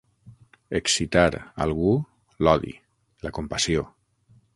Excitar, 0.77 1.27
algú, 1.65 1.93
l'odi, 2.47 2.73
la 3.27 3.33
compassió. 3.39 3.85